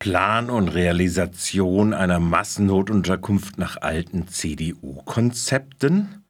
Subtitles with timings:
[0.00, 6.24] Plan und Realisation einer Massennotunterkunft nach alten CDU-Konzepten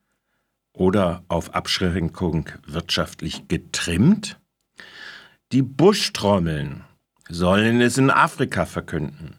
[0.73, 4.41] oder auf Abschreckung wirtschaftlich getrimmt?
[5.53, 6.83] Die Buschtrommeln
[7.29, 9.37] sollen es in Afrika verkünden.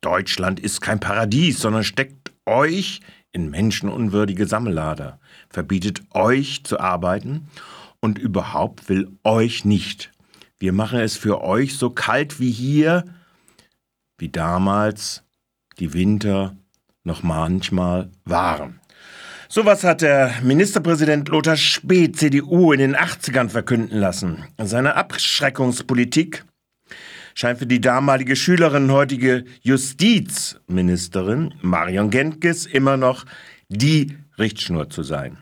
[0.00, 7.46] Deutschland ist kein Paradies, sondern steckt euch in menschenunwürdige Sammellader, verbietet euch zu arbeiten
[8.00, 10.10] und überhaupt will euch nicht.
[10.58, 13.04] Wir machen es für euch so kalt wie hier,
[14.20, 15.24] wie damals
[15.78, 16.56] die Winter
[17.04, 18.80] noch manchmal waren.
[19.48, 24.44] Sowas hat der Ministerpräsident Lothar Späth, CDU, in den 80ern verkünden lassen.
[24.58, 26.44] Seine Abschreckungspolitik
[27.34, 33.24] scheint für die damalige Schülerin, heutige Justizministerin Marion Gentges immer noch
[33.68, 35.38] die Richtschnur zu sein.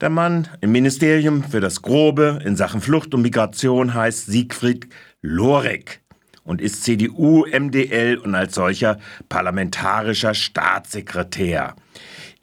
[0.00, 4.86] Der Mann im Ministerium für das Grobe in Sachen Flucht und Migration heißt Siegfried
[5.22, 6.02] Lorek
[6.48, 8.98] und ist CDU, MDL und als solcher
[9.28, 11.76] parlamentarischer Staatssekretär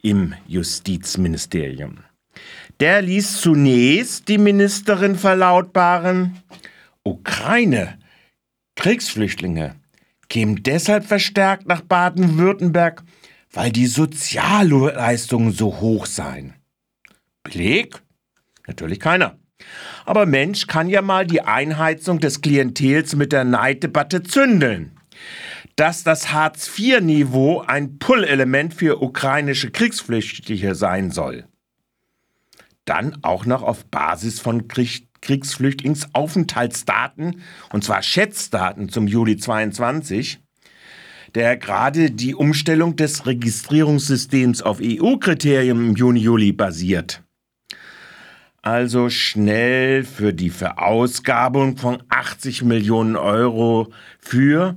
[0.00, 1.98] im Justizministerium.
[2.78, 6.40] Der ließ zunächst die Ministerin verlautbaren,
[7.02, 7.98] Ukraine,
[8.76, 9.74] Kriegsflüchtlinge,
[10.28, 13.02] kämen deshalb verstärkt nach Baden-Württemberg,
[13.52, 16.54] weil die Sozialleistungen so hoch seien.
[17.42, 18.00] Beleg?
[18.68, 19.36] Natürlich keiner.
[20.04, 24.92] Aber Mensch kann ja mal die Einheizung des Klientels mit der Neiddebatte zündeln
[25.76, 31.44] dass das Hartz-IV-Niveau ein Pullelement für ukrainische Kriegsflüchtlinge sein soll.
[32.86, 37.40] Dann auch noch auf Basis von Krieg Kriegsflüchtlingsaufenthaltsdaten,
[37.72, 40.38] und zwar Schätzdaten zum Juli 22,
[41.34, 47.25] der gerade die Umstellung des Registrierungssystems auf EU-Kriterien im Juni-Juli basiert.
[48.66, 54.76] Also schnell für die Verausgabung von 80 Millionen Euro für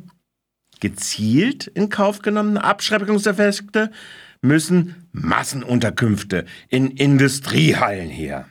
[0.80, 3.90] gezielt in Kauf genommene Abschreckungseffekte
[4.44, 8.48] müssen Massenunterkünfte in Industriehallen her.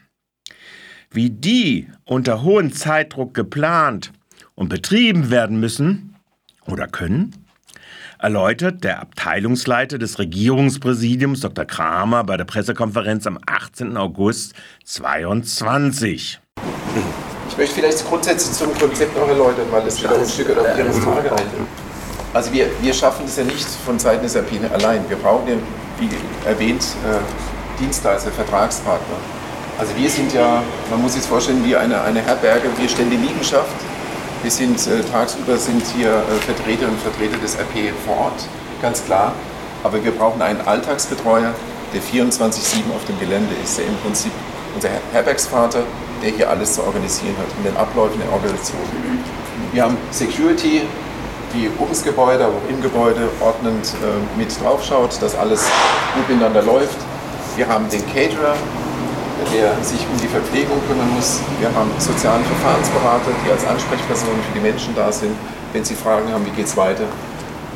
[1.12, 4.12] Wie die unter hohem Zeitdruck geplant
[4.56, 6.16] und betrieben werden müssen
[6.66, 7.32] oder können,
[8.18, 11.64] erläutert der Abteilungsleiter des Regierungspräsidiums Dr.
[11.64, 13.96] Kramer bei der Pressekonferenz am 18.
[13.96, 16.40] August 2022.
[17.48, 20.92] Ich möchte vielleicht grundsätzlich zum Konzept noch erläutern, weil es wieder ein Stück auf Ihre
[20.92, 21.46] Frage eingeht.
[22.34, 25.08] Also wir, wir schaffen das ja nicht von Seiten des RP allein.
[25.08, 25.54] Wir brauchen ja,
[25.98, 26.08] wie
[26.46, 29.16] erwähnt, äh, Dienstleister, Vertragspartner.
[29.78, 33.16] Also wir sind ja, man muss sich vorstellen, wie eine, eine Herberge, wir stellen die
[33.16, 33.70] Liegenschaft.
[34.42, 38.46] Wir sind äh, tagsüber sind hier äh, Vertreter und Vertreter des RP vor Ort,
[38.80, 39.32] ganz klar.
[39.82, 41.52] Aber wir brauchen einen Alltagsbetreuer,
[41.92, 44.30] der 24-7 auf dem Gelände ist, der im Prinzip
[44.76, 45.82] unser Herbergsvater,
[46.22, 48.80] der hier alles zu organisieren hat, in den Abläufen der Organisation.
[49.72, 50.82] Wir haben Security,
[51.52, 55.64] die ums Gebäude, aber auch im Gebäude ordnend äh, mit draufschaut, dass alles
[56.14, 56.98] gut miteinander läuft.
[57.56, 58.54] Wir haben den Caterer,
[59.52, 61.40] der sich um die Verpflegung kümmern muss.
[61.60, 65.34] Wir haben soziale Verfahrensberater, die als Ansprechpersonen für die Menschen da sind,
[65.72, 67.04] wenn sie Fragen haben, wie geht es weiter.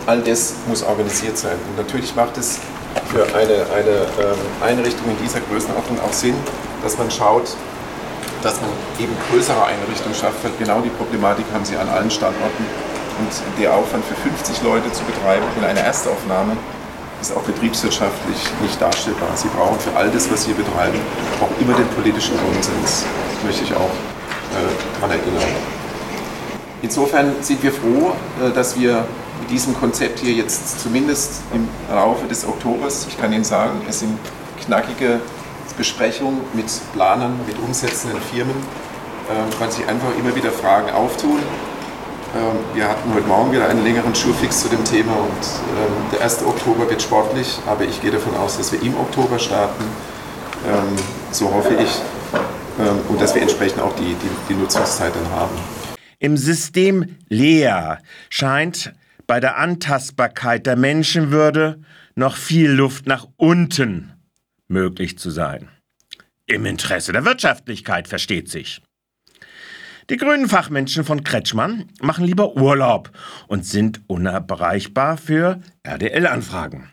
[0.06, 1.56] All das muss organisiert sein.
[1.70, 2.58] Und natürlich macht es
[3.12, 6.34] für eine, eine ähm, Einrichtung in dieser Größenordnung auch Sinn,
[6.82, 7.54] dass man schaut,
[8.42, 10.38] dass man eben größere Einrichtungen schafft.
[10.58, 12.66] Genau die Problematik haben sie an allen Standorten
[13.18, 16.56] und der Aufwand für 50 Leute zu betreiben in einer Erstaufnahme
[17.22, 19.28] ist auch betriebswirtschaftlich nicht darstellbar.
[19.36, 20.98] Sie brauchen für all das, was Sie betreiben,
[21.40, 23.04] auch immer den politischen Konsens.
[23.34, 25.48] Das möchte ich auch äh, daran erinnern.
[26.82, 28.12] Insofern sind wir froh,
[28.44, 29.06] äh, dass wir
[29.40, 34.00] mit diesem Konzept hier jetzt zumindest im Laufe des Oktobers, ich kann Ihnen sagen, es
[34.00, 34.18] sind
[34.64, 35.20] knackige
[35.76, 38.56] Besprechungen mit Planern, mit umsetzenden Firmen,
[39.30, 41.38] äh, weil sich einfach immer wieder Fragen auftun
[42.74, 46.42] wir hatten heute Morgen wieder einen längeren Schulfix zu dem Thema und ähm, der 1.
[46.44, 49.84] Oktober wird sportlich, aber ich gehe davon aus, dass wir im Oktober starten.
[50.66, 50.96] Ähm,
[51.30, 52.00] so hoffe ich.
[53.08, 55.54] Und dass wir entsprechend auch die, die, die Nutzungszeit dann haben.
[56.18, 57.96] Im System Lea
[58.30, 58.94] scheint
[59.26, 61.82] bei der Antastbarkeit der Menschenwürde
[62.14, 64.12] noch viel Luft nach unten
[64.68, 65.68] möglich zu sein.
[66.46, 68.80] Im Interesse der Wirtschaftlichkeit versteht sich.
[70.10, 73.10] Die grünen Fachmenschen von Kretschmann machen lieber Urlaub
[73.46, 76.90] und sind unerreichbar für RDL-Anfragen.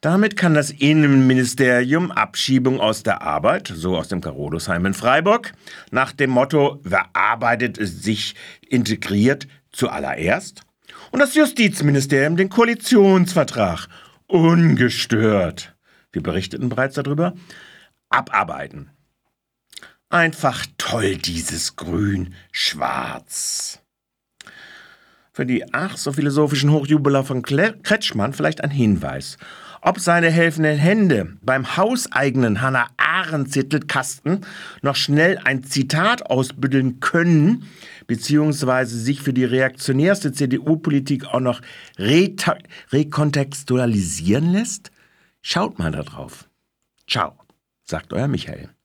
[0.00, 5.52] Damit kann das Innenministerium Abschiebung aus der Arbeit, so aus dem Carodosheim in Freiburg,
[5.90, 8.34] nach dem Motto, wer arbeitet, sich
[8.68, 10.62] integriert, zuallererst,
[11.10, 13.88] und das Justizministerium den Koalitionsvertrag
[14.26, 15.74] ungestört,
[16.12, 17.34] wir berichteten bereits darüber,
[18.08, 18.90] abarbeiten.
[20.10, 23.82] Einfach toll, dieses Grün-Schwarz.
[25.32, 29.36] Für die ach so philosophischen Hochjubeler von Kretschmann vielleicht ein Hinweis.
[29.82, 34.46] Ob seine helfenden Hände beim hauseigenen Hannah Arendt Zettelkasten
[34.80, 37.64] noch schnell ein Zitat ausbütteln können,
[38.06, 41.60] beziehungsweise sich für die reaktionärste CDU-Politik auch noch
[41.98, 44.90] rekontextualisieren lässt?
[45.42, 46.48] Schaut mal da drauf.
[47.06, 47.34] Ciao,
[47.84, 48.70] sagt euer Michael.